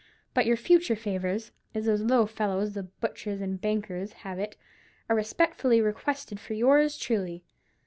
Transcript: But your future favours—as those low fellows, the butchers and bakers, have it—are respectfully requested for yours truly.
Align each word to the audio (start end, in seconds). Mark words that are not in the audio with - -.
But 0.33 0.47
your 0.47 0.57
future 0.57 0.95
favours—as 0.95 1.85
those 1.85 2.01
low 2.01 2.25
fellows, 2.25 2.73
the 2.73 2.81
butchers 2.81 3.39
and 3.39 3.61
bakers, 3.61 4.13
have 4.25 4.39
it—are 4.39 5.15
respectfully 5.15 5.79
requested 5.79 6.39
for 6.39 6.55
yours 6.55 6.97
truly. 6.97 7.43